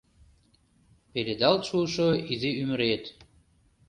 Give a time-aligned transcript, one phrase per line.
[1.11, 3.03] Пеледалт шуышо изи ӱмырет